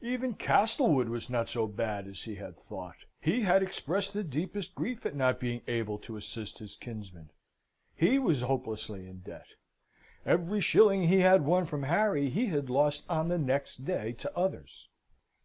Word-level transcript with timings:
Even 0.00 0.34
Castlewood 0.34 1.08
was 1.08 1.28
not 1.28 1.48
so 1.48 1.66
bad 1.66 2.06
as 2.06 2.22
he 2.22 2.36
had 2.36 2.56
thought. 2.68 2.98
He 3.20 3.40
had 3.40 3.64
expressed 3.64 4.12
the 4.12 4.22
deepest 4.22 4.76
grief 4.76 5.04
at 5.04 5.16
not 5.16 5.40
being 5.40 5.60
able 5.66 5.98
to 6.06 6.16
assist 6.16 6.60
his 6.60 6.76
kinsman. 6.76 7.32
He 7.92 8.16
was 8.20 8.42
hopelessly 8.42 9.08
in 9.08 9.22
debt. 9.22 9.46
Every 10.24 10.60
shilling 10.60 11.08
he 11.08 11.18
had 11.22 11.44
won 11.44 11.66
from 11.66 11.82
Harry 11.82 12.28
he 12.30 12.46
had 12.46 12.70
lost 12.70 13.04
on 13.10 13.26
the 13.26 13.38
next 13.38 13.78
day 13.84 14.12
to 14.18 14.36
others. 14.36 14.88